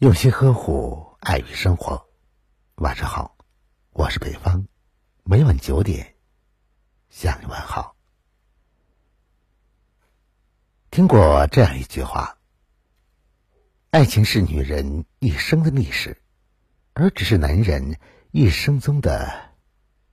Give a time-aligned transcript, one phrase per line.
[0.00, 2.08] 用心呵护，爱与生活。
[2.76, 3.36] 晚上好，
[3.90, 4.66] 我是北方，
[5.24, 6.14] 每晚九点
[7.10, 7.94] 向你问好。
[10.90, 12.38] 听过这样一句话：
[13.90, 16.16] 爱情是女人一生的历史，
[16.94, 17.98] 而只是男人
[18.30, 19.50] 一生中的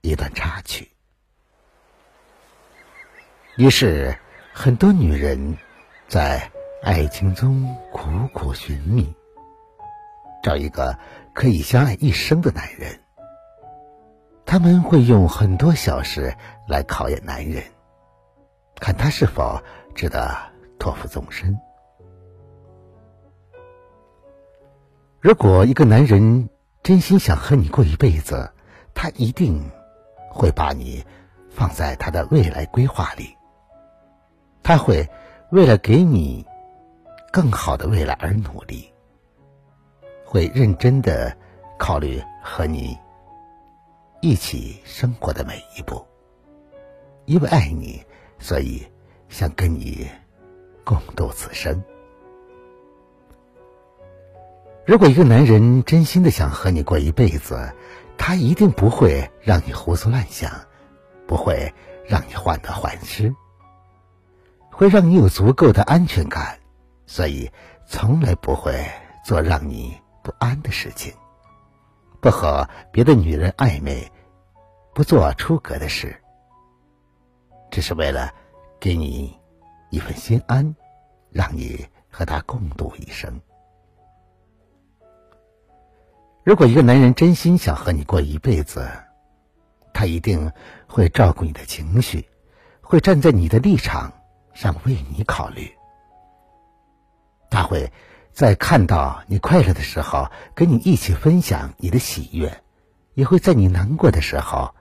[0.01, 0.91] 一段插曲。
[3.55, 4.19] 于是，
[4.54, 5.57] 很多女人
[6.09, 6.51] 在
[6.83, 9.15] 爱情中苦苦寻觅。
[10.48, 10.97] 找一个
[11.33, 13.01] 可以相爱一生的男人，
[14.46, 16.33] 他们会用很多小事
[16.70, 17.61] 来考验男人，
[18.79, 19.61] 看他是否
[19.93, 20.37] 值得
[20.79, 21.60] 托付终身。
[25.20, 26.48] 如果一个男人
[26.82, 28.50] 真心想和你过一辈子，
[28.93, 29.70] 他一定
[30.32, 31.04] 会把你
[31.50, 33.36] 放在他的未来规划里，
[34.64, 35.09] 他会
[35.52, 36.48] 为了给你
[37.34, 38.94] 更好的未来而努力。
[40.30, 41.33] 会认真的
[41.80, 42.97] 考虑和你
[44.20, 46.06] 一起生活的每一步，
[47.23, 48.03] 因为爱你，
[48.38, 48.86] 所以
[49.30, 50.06] 想跟你
[50.84, 51.81] 共度此生。
[54.86, 57.73] 如果一个男人真心的想和你过一辈子，
[58.17, 60.52] 他一定不会让你胡思乱想，
[61.25, 61.73] 不会
[62.06, 63.34] 让你患得患失，
[64.69, 66.59] 会让你有足够的安全感，
[67.06, 67.50] 所以
[67.88, 68.86] 从来不会
[69.23, 69.97] 做让你。
[70.28, 71.14] 不安的事情，
[72.20, 74.11] 不和别的女人暧昧，
[74.94, 76.14] 不做出格的事，
[77.72, 78.30] 只是为了
[78.78, 79.34] 给你
[79.89, 80.75] 一份心安，
[81.30, 83.39] 让你和他共度一生。
[86.44, 88.86] 如果一个男人真心想和你过一辈子，
[89.94, 90.52] 他一定
[90.89, 92.28] 会照顾你的情绪，
[92.81, 94.12] 会站在你的立场
[94.53, 95.73] 上为你考虑，
[97.50, 97.89] 他会。
[98.38, 102.48] 在看到你快乐的时候，跟你一起分享你的喜悦；
[103.16, 104.76] 也会在你难过的时候，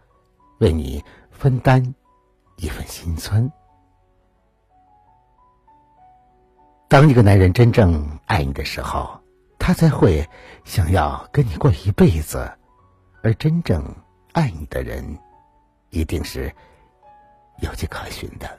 [0.58, 1.94] 为你分担
[2.56, 3.50] 一份心酸。
[6.86, 9.18] 当一个男人真正爱你的时候，
[9.58, 10.28] 他才会
[10.66, 12.52] 想要跟你过一辈子。
[13.22, 13.82] 而真正
[14.34, 15.18] 爱你的人，
[15.88, 16.54] 一定是
[17.62, 18.58] 有迹可循的，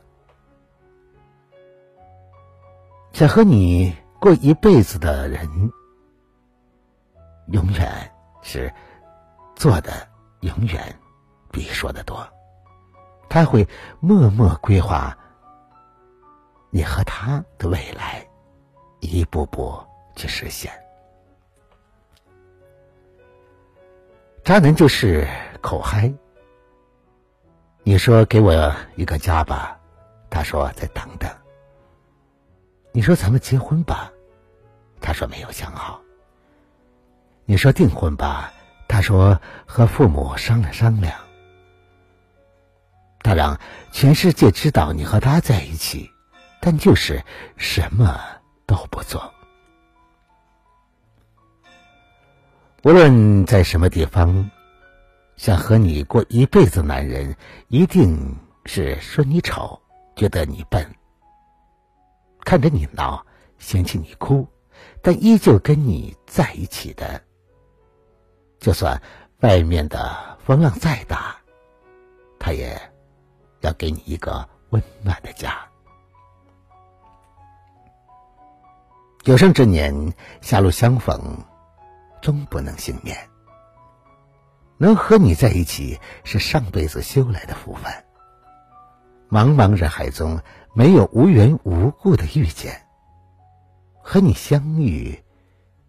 [3.14, 3.96] 想和你。
[4.20, 5.72] 过一辈子的人，
[7.48, 8.12] 永远
[8.42, 8.74] 是
[9.56, 10.08] 做的
[10.42, 11.00] 永远
[11.52, 12.28] 比说的多。
[13.30, 13.68] 他会
[14.00, 15.18] 默默规划
[16.70, 18.26] 你和他的未来，
[19.02, 19.78] 一步步
[20.16, 20.72] 去实现。
[24.44, 25.28] 渣男就是
[25.62, 26.12] 口嗨。
[27.84, 29.80] 你说给我一个家吧，
[30.30, 31.30] 他说再等等。
[32.98, 34.12] 你说咱们结婚吧，
[35.00, 36.02] 他说没有想好。
[37.46, 38.52] 你说订婚吧，
[38.88, 41.14] 他说和父母商量商量。
[43.20, 43.56] 他让
[43.92, 46.10] 全世界知道你和他在一起，
[46.60, 47.24] 但就是
[47.56, 48.20] 什么
[48.66, 49.32] 都不做。
[52.82, 54.50] 无论在什么地方，
[55.36, 57.36] 想和你过一辈子，男人
[57.68, 59.80] 一定是说你丑，
[60.16, 60.84] 觉得你笨。
[62.48, 63.26] 看着你闹，
[63.58, 64.48] 嫌弃你哭，
[65.02, 67.22] 但依旧跟你在一起的。
[68.58, 69.02] 就算
[69.42, 71.36] 外面的风浪再大，
[72.40, 72.80] 他也
[73.60, 75.60] 要给你一个温暖的家。
[79.26, 81.44] 有生之年，狭路相逢，
[82.22, 83.18] 终不能幸免。
[84.78, 87.92] 能和你在一起，是上辈子修来的福分。
[89.30, 90.40] 茫茫人海中。
[90.78, 92.86] 没有无缘无故的遇见，
[94.00, 95.24] 和你相遇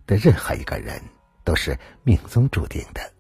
[0.07, 0.99] 的任何一个人
[1.45, 3.13] 都是命中注定的。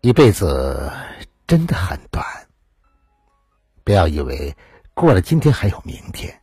[0.00, 0.92] 一辈子
[1.44, 2.24] 真的很短，
[3.82, 4.56] 不要以为
[4.94, 6.40] 过了今天还有明天。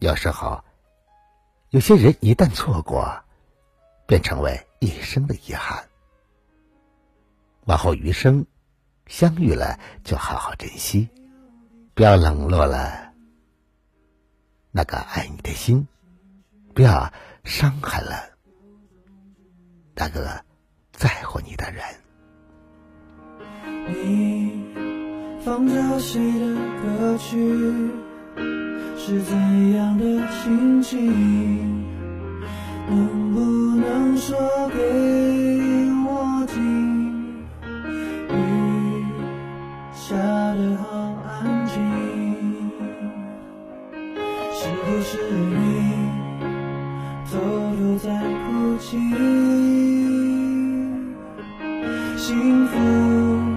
[0.00, 0.62] 有时候，
[1.70, 3.18] 有些人一旦错过，
[4.06, 5.82] 便成为一生的遗憾。
[7.64, 8.46] 往后余生。
[9.06, 11.08] 相遇了就好好珍惜，
[11.94, 13.12] 不要冷落了
[14.72, 15.86] 那个爱你的心，
[16.74, 17.12] 不要
[17.44, 18.12] 伤害了
[19.94, 20.44] 那个
[20.92, 21.82] 在乎你的人。
[23.88, 24.52] 你
[25.44, 27.90] 放着谁的歌曲？
[28.98, 29.36] 是怎
[29.76, 31.86] 样的心情？
[32.88, 33.40] 能不
[33.76, 34.36] 能说
[34.70, 35.15] 给？
[52.16, 53.55] 幸福。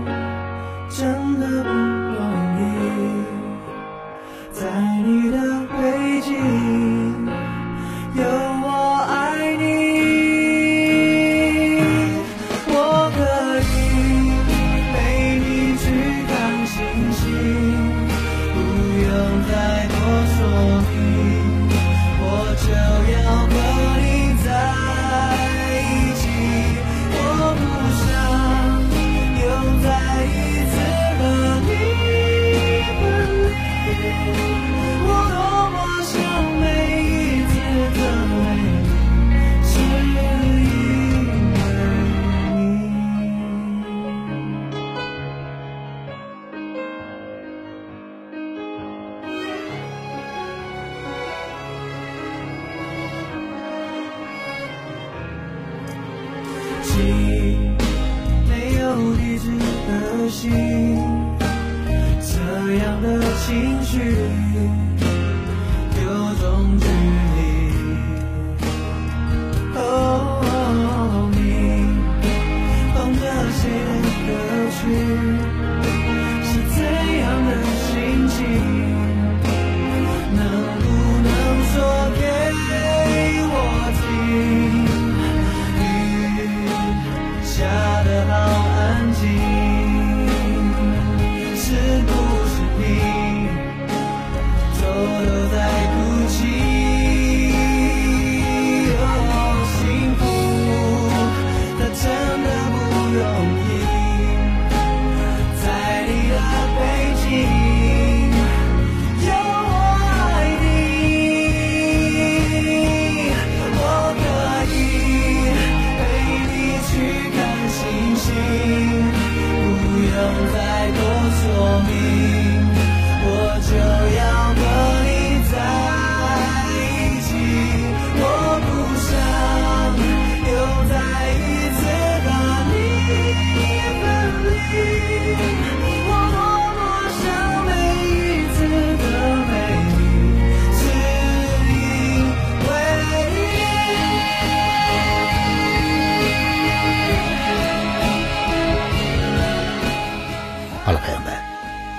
[60.30, 60.52] 心，
[62.22, 64.99] 这样的情绪。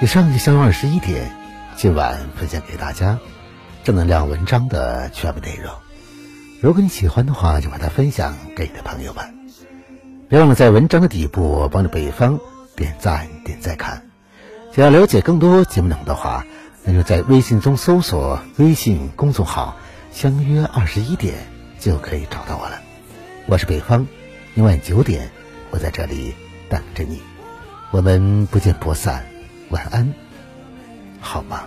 [0.03, 1.31] 以上就相约二十一点，
[1.77, 3.19] 今晚分享给大家
[3.85, 5.71] 正能量文章的全部内容。
[6.63, 9.35] 如果你喜欢的话，就把它分享给你的朋友们。
[10.31, 12.41] 别忘了在文章的底部帮着北方
[12.77, 14.07] 点赞、点再看。
[14.73, 16.47] 想要了解更多节目内容的话，
[16.83, 19.77] 那就在微信中搜索微信公众号
[20.13, 21.35] “相约二十一点”
[21.79, 22.81] 就可以找到我了。
[23.45, 24.07] 我是北方，
[24.55, 25.31] 明晚九点
[25.71, 26.35] 我在这里
[26.71, 27.21] 等着你。
[27.91, 29.27] 我们不见不散，
[29.71, 30.13] 晚安，
[31.21, 31.65] 好吗？